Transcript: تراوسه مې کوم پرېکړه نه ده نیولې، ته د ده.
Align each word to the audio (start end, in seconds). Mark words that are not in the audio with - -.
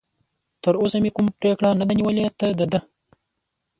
تراوسه 0.63 0.97
مې 1.03 1.09
کوم 1.15 1.25
پرېکړه 1.39 1.69
نه 1.79 1.85
ده 1.87 1.93
نیولې، 1.99 2.25
ته 2.39 2.47
د 2.59 2.61
ده. 2.71 2.79